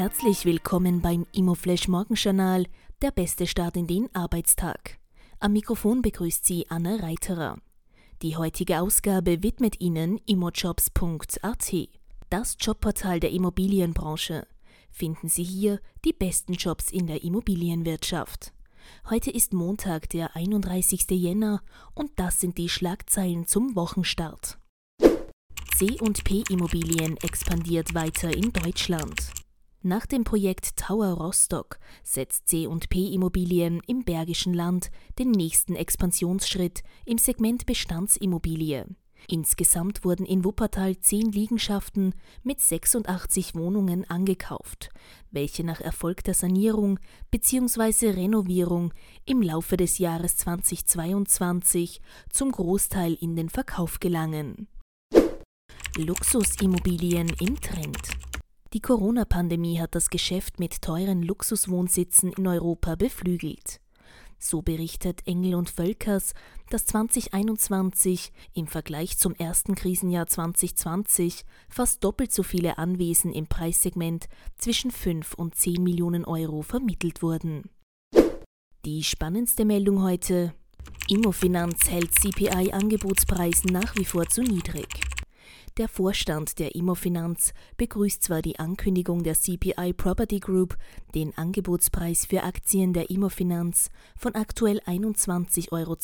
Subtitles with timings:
[0.00, 2.64] Herzlich willkommen beim Immoflash Morgenjournal,
[3.02, 4.98] der beste Start in den Arbeitstag.
[5.40, 7.58] Am Mikrofon begrüßt Sie Anna Reiterer.
[8.22, 11.74] Die heutige Ausgabe widmet Ihnen immojobs.at,
[12.30, 14.46] das Jobportal der Immobilienbranche.
[14.90, 18.54] Finden Sie hier die besten Jobs in der Immobilienwirtschaft.
[19.10, 21.10] Heute ist Montag, der 31.
[21.10, 21.60] Jänner,
[21.92, 24.56] und das sind die Schlagzeilen zum Wochenstart.
[25.76, 29.30] C&P Immobilien expandiert weiter in Deutschland.
[29.82, 37.16] Nach dem Projekt Tower Rostock setzt C&P Immobilien im Bergischen Land den nächsten Expansionsschritt im
[37.16, 38.86] Segment Bestandsimmobilie.
[39.26, 44.90] Insgesamt wurden in Wuppertal zehn Liegenschaften mit 86 Wohnungen angekauft,
[45.30, 46.98] welche nach erfolgter Sanierung
[47.30, 48.10] bzw.
[48.10, 48.92] Renovierung
[49.24, 54.68] im Laufe des Jahres 2022 zum Großteil in den Verkauf gelangen.
[55.96, 58.29] Luxusimmobilien im Trend.
[58.72, 63.80] Die Corona-Pandemie hat das Geschäft mit teuren Luxuswohnsitzen in Europa beflügelt.
[64.38, 66.34] So berichtet Engel und Völkers,
[66.70, 74.28] dass 2021 im Vergleich zum ersten Krisenjahr 2020 fast doppelt so viele Anwesen im Preissegment
[74.56, 77.70] zwischen 5 und 10 Millionen Euro vermittelt wurden.
[78.84, 80.54] Die spannendste Meldung heute:
[81.08, 85.09] Immofinanz hält CPI-Angebotspreisen nach wie vor zu niedrig.
[85.76, 90.76] Der Vorstand der Immofinanz begrüßt zwar die Ankündigung der CPI Property Group,
[91.14, 95.96] den Angebotspreis für Aktien der Immofinanz von aktuell 21,20 Euro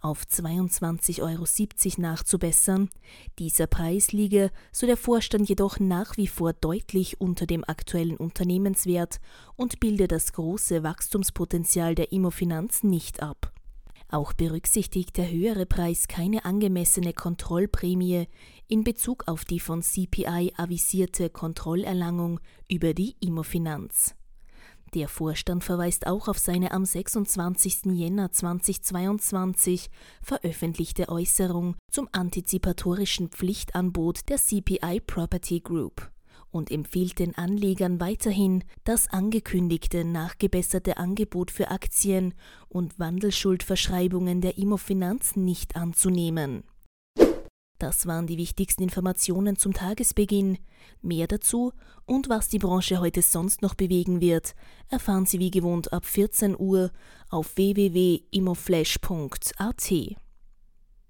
[0.00, 2.90] auf 22,70 Euro nachzubessern.
[3.38, 9.20] Dieser Preis liege, so der Vorstand jedoch nach wie vor deutlich unter dem aktuellen Unternehmenswert
[9.54, 13.52] und bilde das große Wachstumspotenzial der Immofinanz nicht ab.
[14.10, 18.26] Auch berücksichtigt der höhere Preis keine angemessene Kontrollprämie
[18.66, 24.14] in Bezug auf die von CPI avisierte Kontrollerlangung über die Immofinanz.
[24.94, 27.86] Der Vorstand verweist auch auf seine am 26.
[27.92, 29.90] Jänner 2022
[30.22, 36.10] veröffentlichte Äußerung zum antizipatorischen Pflichtanbot der CPI Property Group
[36.50, 42.34] und empfiehlt den Anlegern weiterhin, das angekündigte nachgebesserte Angebot für Aktien
[42.68, 46.64] und Wandelschuldverschreibungen der Immofinanz nicht anzunehmen.
[47.78, 50.58] Das waren die wichtigsten Informationen zum Tagesbeginn.
[51.00, 51.72] Mehr dazu
[52.06, 54.56] und was die Branche heute sonst noch bewegen wird,
[54.88, 56.90] erfahren Sie wie gewohnt ab 14 Uhr
[57.30, 60.18] auf www.immoflash.at.